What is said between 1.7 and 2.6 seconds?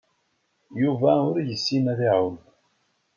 ad iɛum.